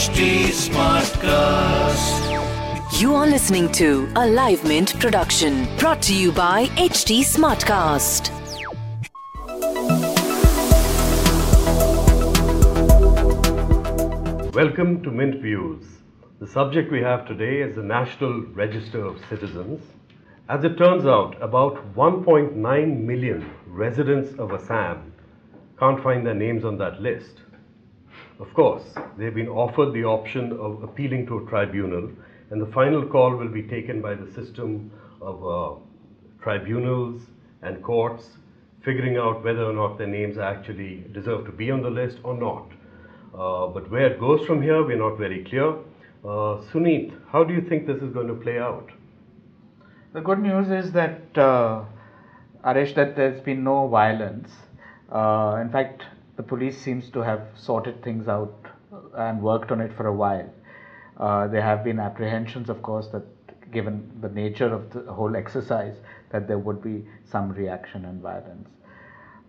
[0.00, 2.22] HT Smartcast.
[3.02, 8.30] You are listening to a Live Mint production brought to you by HT Smartcast.
[14.54, 15.84] Welcome to Mint Views.
[16.40, 19.82] The subject we have today is the National Register of Citizens.
[20.48, 25.12] As it turns out, about 1.9 million residents of Assam
[25.78, 27.42] can't find their names on that list.
[28.40, 28.82] Of course,
[29.18, 32.10] they've been offered the option of appealing to a tribunal,
[32.50, 35.78] and the final call will be taken by the system of uh,
[36.42, 37.20] tribunals
[37.60, 38.38] and courts,
[38.82, 42.34] figuring out whether or not their names actually deserve to be on the list or
[42.34, 42.66] not.
[43.34, 45.72] Uh, but where it goes from here, we're not very clear.
[46.24, 48.90] Uh, Suneet, how do you think this is going to play out?
[50.14, 51.84] The good news is that, uh,
[52.64, 54.50] Arish, that there's been no violence.
[55.12, 56.04] Uh, in fact,
[56.40, 58.54] the police seems to have sorted things out
[59.14, 60.48] and worked on it for a while.
[61.18, 63.24] Uh, there have been apprehensions, of course, that
[63.70, 65.96] given the nature of the whole exercise,
[66.32, 68.68] that there would be some reaction and violence.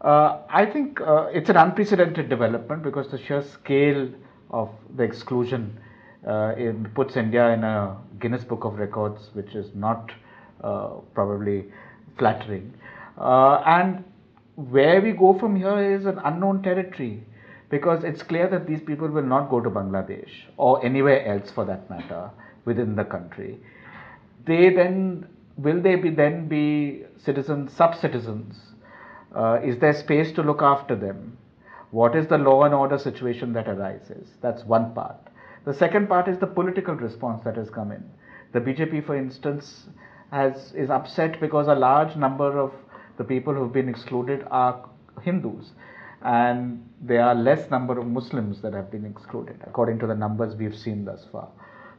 [0.02, 4.10] Uh, I think uh, it's an unprecedented development because the sheer scale
[4.50, 5.80] of the exclusion
[6.28, 10.12] uh, in, puts India in a Guinness Book of Records, which is not
[10.62, 11.68] uh, probably
[12.18, 12.74] flattering.
[13.18, 14.04] Uh, and
[14.56, 17.24] where we go from here is an unknown territory
[17.70, 21.66] because it's clear that these people will not go to Bangladesh or anywhere else for
[21.66, 22.30] that matter
[22.66, 23.60] within the country.
[24.46, 28.56] They then will they be then be citizens, sub citizens?
[29.34, 31.38] Uh, is there space to look after them?
[31.92, 34.28] What is the law and order situation that arises?
[34.42, 35.16] That's one part.
[35.66, 38.04] The second part is the political response that has come in.
[38.54, 39.88] The BJP, for instance,
[40.32, 42.74] has is upset because a large number of
[43.22, 44.90] the people who've been excluded are
[45.22, 45.72] Hindus,
[46.24, 50.56] and there are less number of Muslims that have been excluded, according to the numbers
[50.56, 51.48] we've seen thus far.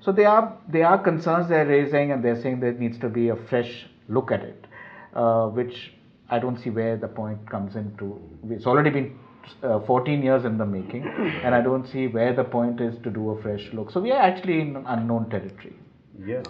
[0.01, 3.29] So they are they are concerns they're raising, and they're saying there needs to be
[3.29, 4.67] a fresh look at it,
[5.15, 5.93] uh, which
[6.29, 8.09] I don't see where the point comes into.
[8.51, 9.19] It's already been
[9.63, 11.07] uh, 14 years in the making,
[11.45, 13.93] and I don't see where the point is to do a fresh look.
[13.93, 15.77] So we are actually in unknown territory.
[16.33, 16.43] Yeah,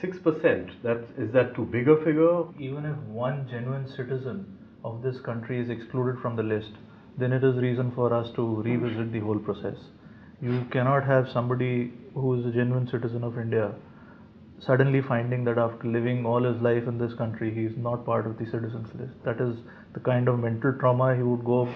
[0.00, 0.70] six percent.
[0.82, 2.44] That is that too big a figure?
[2.58, 4.46] even if one genuine citizen
[4.84, 6.72] of this country is excluded from the list,
[7.18, 9.76] then it is reason for us to revisit the whole process.
[10.42, 13.72] You cannot have somebody who is a genuine citizen of India
[14.60, 18.26] suddenly finding that after living all his life in this country, he is not part
[18.26, 19.12] of the citizens list.
[19.24, 19.56] That is
[19.92, 21.68] the kind of mental trauma he would go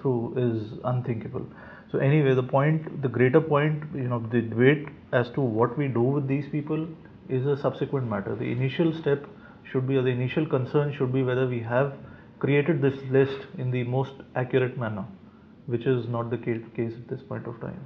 [0.00, 1.46] through is unthinkable.
[1.90, 5.88] So anyway, the point, the greater point, you know, the debate as to what we
[5.88, 6.88] do with these people
[7.28, 8.34] is a subsequent matter.
[8.34, 9.26] The initial step
[9.70, 11.94] should be, or the initial concern should be whether we have
[12.38, 15.04] created this list in the most accurate manner,
[15.66, 17.80] which is not the case at this point of time.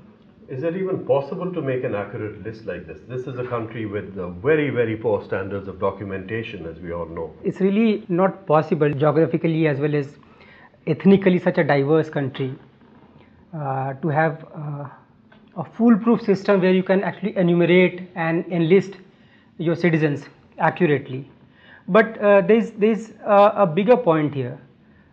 [0.49, 3.01] Is it even possible to make an accurate list like this?
[3.07, 7.07] This is a country with uh, very, very poor standards of documentation, as we all
[7.07, 7.35] know.
[7.45, 10.17] it's really not possible geographically as well as
[10.87, 12.55] ethnically such a diverse country
[13.55, 14.89] uh, to have uh,
[15.59, 18.95] a foolproof system where you can actually enumerate and enlist
[19.59, 20.25] your citizens
[20.59, 21.29] accurately
[21.89, 24.59] but uh, there's there's uh, a bigger point here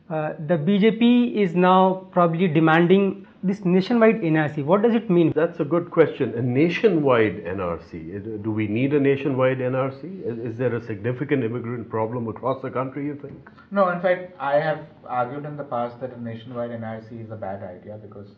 [0.09, 5.59] uh, the bjp is now probably demanding this nationwide nrc what does it mean That's
[5.59, 6.33] a good question.
[6.35, 7.99] A nationwide NRC.
[8.15, 10.03] Uh, Do we need a nationwide NRC?
[10.31, 13.49] Is, is there a significant immigrant problem across the country, you think?
[13.69, 17.35] No, in fact, I have argued in the past that a nationwide NRC is a
[17.35, 18.29] bad idea because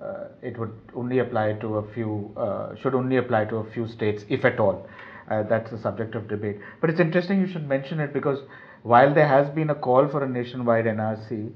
[0.00, 3.86] uh, it would only apply to a few, uh, should only apply to a few
[3.86, 4.88] states, if at all.
[5.28, 6.58] Uh, that's a subject of debate.
[6.80, 8.38] But it's interesting you should mention it because
[8.82, 11.52] while there has been a call for a nationwide NRC,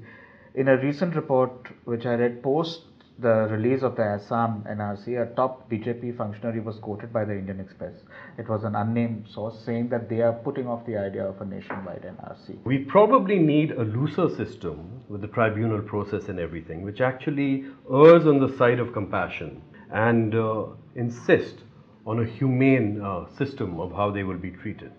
[0.53, 2.81] in a recent report which I read post
[3.17, 7.61] the release of the Assam NRC, a top BJP functionary was quoted by the Indian
[7.61, 7.93] Express.
[8.37, 11.45] It was an unnamed source saying that they are putting off the idea of a
[11.45, 12.57] nationwide NRC.
[12.65, 18.27] We probably need a looser system with the tribunal process and everything, which actually errs
[18.27, 19.61] on the side of compassion
[19.91, 20.65] and uh,
[20.95, 21.59] insist
[22.05, 24.91] on a humane uh, system of how they will be treated.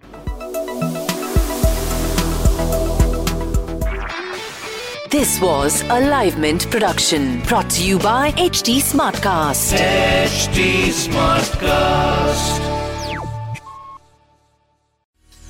[5.09, 9.79] This was a Live Mint production brought to you by HT Smartcast.
[9.79, 12.63] HT Smartcast.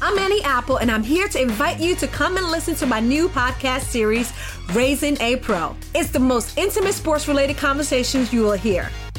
[0.02, 3.00] I'm Annie Apple, and I'm here to invite you to come and listen to my
[3.00, 4.32] new podcast series,
[4.72, 5.74] Raising a Pro.
[5.94, 8.90] It's the most intimate sports related conversations you will hear.